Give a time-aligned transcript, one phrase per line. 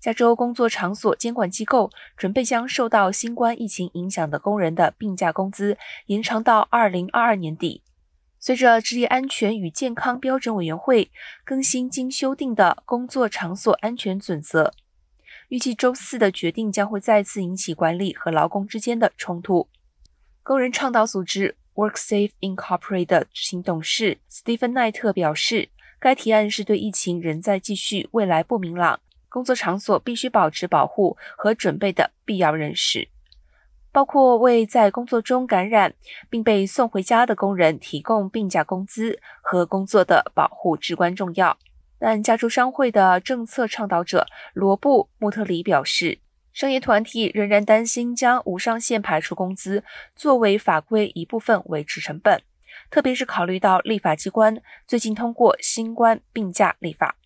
[0.00, 5.76] 加州工作场所监管机构准备将受到新冠疫情影响的工人的病假工资
[6.06, 7.82] 延长到二零二二年底。
[8.38, 11.10] 随着职业安全与健康标准委员会
[11.44, 14.72] 更新经修订的工作场所安全准则，
[15.50, 19.68] 预计周四的决定将会再次引起管理和劳工之间的冲突。
[20.42, 29.00] 工人倡导组织 WorkSafe Incorporate 的执行董事斯蒂芬奈特表示，该提案是对疫情仍在继续、未来不明朗。
[29.30, 33.08] 工作场所必须保持保护和准备的必要认识，
[33.92, 35.94] 包括为在工作中感染
[36.28, 41.56] 并被送回家的工人提供病假工资和工作的保护至关重要。
[41.98, 46.18] 但加州商会的政策倡导者罗布·穆特里表示，
[46.52, 49.84] 商业团体仍然担心将无上限排除工资
[50.16, 52.42] 作为法规一部分维持成本，
[52.90, 57.16] 特别是考虑到立法机关最近通过新冠病假立法。